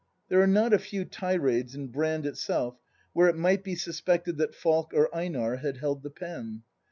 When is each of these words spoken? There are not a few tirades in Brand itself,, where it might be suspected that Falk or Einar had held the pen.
There 0.29 0.41
are 0.41 0.47
not 0.47 0.73
a 0.73 0.79
few 0.79 1.05
tirades 1.05 1.75
in 1.75 1.89
Brand 1.89 2.25
itself,, 2.25 2.79
where 3.13 3.27
it 3.29 3.37
might 3.37 3.63
be 3.63 3.75
suspected 3.75 4.37
that 4.37 4.55
Falk 4.55 4.93
or 4.95 5.15
Einar 5.15 5.57
had 5.57 5.77
held 5.77 6.01
the 6.01 6.09
pen. 6.09 6.63